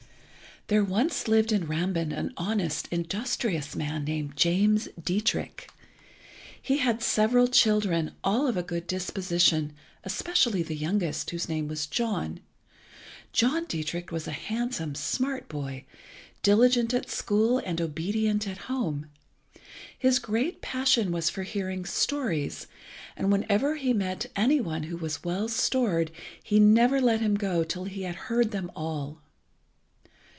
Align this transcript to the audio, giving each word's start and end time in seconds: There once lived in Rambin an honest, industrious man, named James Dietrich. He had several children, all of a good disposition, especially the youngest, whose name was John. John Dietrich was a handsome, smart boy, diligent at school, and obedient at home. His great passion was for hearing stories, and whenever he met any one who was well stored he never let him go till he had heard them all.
There 0.67 0.83
once 0.85 1.27
lived 1.27 1.51
in 1.51 1.67
Rambin 1.67 2.13
an 2.13 2.33
honest, 2.37 2.87
industrious 2.91 3.75
man, 3.75 4.05
named 4.05 4.37
James 4.37 4.87
Dietrich. 5.03 5.69
He 6.61 6.77
had 6.77 7.01
several 7.03 7.49
children, 7.49 8.13
all 8.23 8.47
of 8.47 8.55
a 8.55 8.63
good 8.63 8.87
disposition, 8.87 9.73
especially 10.05 10.63
the 10.63 10.77
youngest, 10.77 11.31
whose 11.31 11.49
name 11.49 11.67
was 11.67 11.87
John. 11.87 12.39
John 13.33 13.65
Dietrich 13.65 14.13
was 14.13 14.29
a 14.29 14.31
handsome, 14.31 14.95
smart 14.95 15.49
boy, 15.49 15.83
diligent 16.41 16.93
at 16.93 17.09
school, 17.09 17.57
and 17.57 17.81
obedient 17.81 18.47
at 18.47 18.69
home. 18.71 19.07
His 19.99 20.19
great 20.19 20.61
passion 20.61 21.11
was 21.11 21.29
for 21.29 21.43
hearing 21.43 21.83
stories, 21.83 22.67
and 23.17 23.29
whenever 23.29 23.75
he 23.75 23.91
met 23.91 24.27
any 24.37 24.61
one 24.61 24.83
who 24.83 24.95
was 24.95 25.21
well 25.25 25.49
stored 25.49 26.11
he 26.41 26.61
never 26.61 27.01
let 27.01 27.19
him 27.19 27.35
go 27.35 27.65
till 27.65 27.83
he 27.83 28.03
had 28.03 28.15
heard 28.31 28.51
them 28.51 28.71
all. 28.73 29.19